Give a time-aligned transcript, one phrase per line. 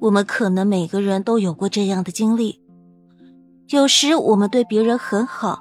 [0.00, 2.60] 我们可能每个人都有过这样的经历。
[3.68, 5.58] 有时我们对别人很好，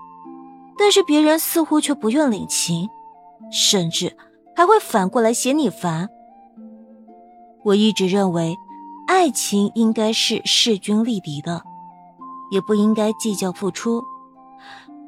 [0.78, 2.88] 但是别人似乎却不愿领情，
[3.52, 4.16] 甚至
[4.56, 6.10] 还会反过来嫌你烦。
[7.64, 8.56] 我一直认为，
[9.08, 11.64] 爱情应该是势均力敌的，
[12.52, 14.04] 也不应该计较付出。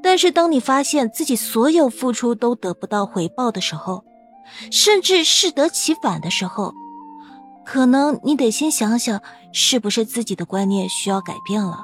[0.02, 4.04] 但是当你发现自己所有付出都得不到回报的时候，
[4.72, 6.74] 甚至适得其反的时候，
[7.68, 9.22] 可能你得先想想，
[9.52, 11.84] 是不是自己的观念需要改变了。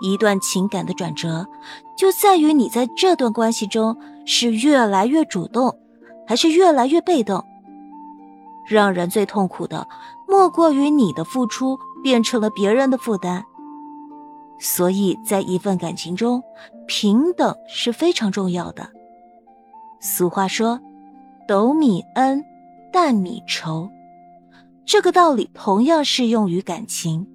[0.00, 1.44] 一段情感的转折，
[1.98, 5.76] 就在于你在这段关系中是越来越主动，
[6.24, 7.44] 还是越来越被动。
[8.64, 9.88] 让人最痛苦的，
[10.28, 13.42] 莫过于你的付出变成了别人的负担。
[14.60, 16.40] 所以在一份感情中，
[16.86, 18.88] 平等是非常重要的。
[20.00, 20.78] 俗话说
[21.48, 22.44] ：“斗米恩，
[22.92, 23.90] 担米仇。”
[24.86, 27.26] 这个道理同样适用于感情。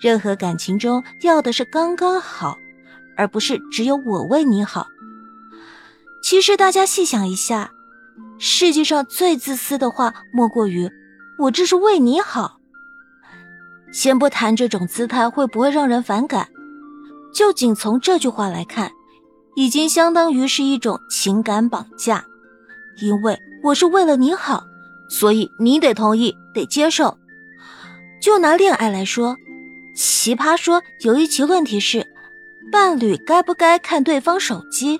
[0.00, 2.56] 任何感情中要的是刚刚好，
[3.16, 4.86] 而不是只有我为你好。
[6.22, 7.70] 其实大家细想一下，
[8.38, 10.90] 世界上最自私的话莫过于
[11.38, 12.58] “我这是为你好”。
[13.92, 16.48] 先不谈这种姿态会不会让人反感，
[17.32, 18.90] 就仅从这句话来看，
[19.54, 22.24] 已经相当于是一种情感绑架。
[23.00, 24.64] 因为我是为了你好，
[25.08, 27.16] 所以你得同意，得接受。
[28.20, 29.36] 就拿恋爱来说。
[29.94, 32.04] 奇葩说有一期问题是：
[32.72, 34.98] 伴侣该不该看对方手机？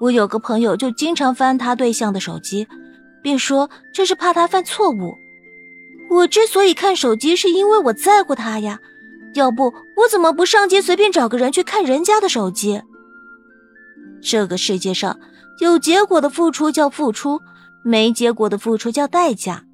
[0.00, 2.68] 我有个朋友就经常翻他对象的手机，
[3.22, 5.16] 并说这是怕他犯错误。
[6.10, 8.78] 我之所以看手机，是因为我在乎他呀，
[9.32, 12.82] 要不我怎么不上街随便找个人去看人家的手机？
[14.20, 15.18] 这个世界上
[15.60, 17.40] 有结果的付出叫付出，
[17.84, 19.64] 没结果的付出叫代价。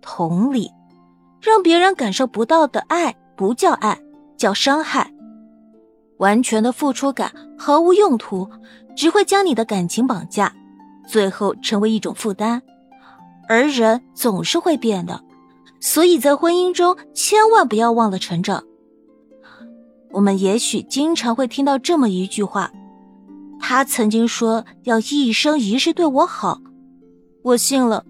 [0.00, 0.70] 同理，
[1.40, 3.14] 让别人感受不到的爱。
[3.34, 3.98] 不叫爱，
[4.36, 5.12] 叫伤害。
[6.18, 8.48] 完全的付出感毫无用途，
[8.94, 10.54] 只会将你的感情绑架，
[11.08, 12.62] 最后成为一种负担。
[13.48, 15.24] 而人总是会变的，
[15.80, 18.62] 所以在婚姻中千万不要忘了成长。
[20.12, 22.70] 我们也许经常会听到这么一句话
[23.58, 26.60] ：“他曾经说要一生一世对我好，
[27.42, 28.04] 我信了，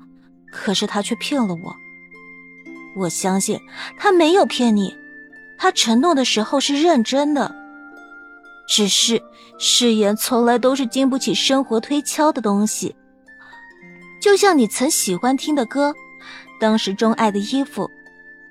[0.52, 1.76] 可是他却骗了我。”
[2.94, 3.58] 我相信
[3.98, 4.94] 他没有骗你。
[5.58, 7.54] 他承诺的时候是认真的，
[8.68, 9.22] 只是
[9.58, 12.94] 誓言从来都是经不起生活推敲的东西。
[14.20, 15.94] 就像你曾喜欢听的歌，
[16.60, 17.88] 当时钟爱的衣服，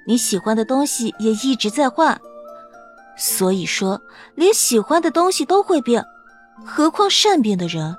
[0.08, 2.20] 你喜欢的东西也一直在换。
[3.18, 4.02] 所以说，
[4.36, 6.04] 连喜欢的东西都会变，
[6.66, 7.96] 何况善变的人？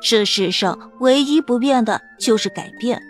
[0.00, 3.00] 这世上唯一不变的就是改变。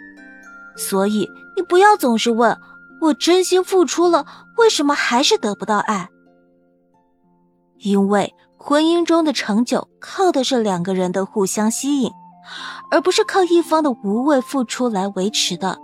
[0.76, 2.56] 所以你不要总是问。
[2.98, 4.24] 我真心付出了，
[4.56, 6.08] 为什么还是得不到爱？
[7.78, 12.10] 因为婚姻中的长久靠的是两个人的互相吸引，
[12.90, 15.78] 而不是靠一方的无谓付出来维持的。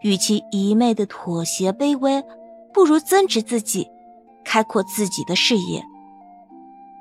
[0.00, 2.24] 与其一昧的妥协卑微，
[2.72, 3.86] 不如增值自己，
[4.46, 5.84] 开阔自己的视野。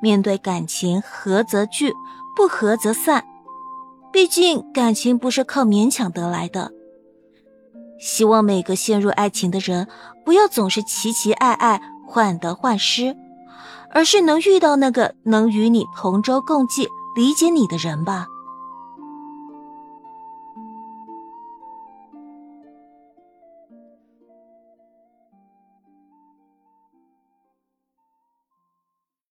[0.02, 1.94] 面对感情，合则聚，
[2.36, 3.26] 不合则散。
[4.12, 6.72] 毕竟感情不是靠勉强得来的。
[8.00, 9.88] 希望每个陷入爱情的人，
[10.26, 13.16] 不要总是奇奇爱爱、患得患失，
[13.92, 18.28] 而是能遇到那个能与你同舟共济、理解你的人吧。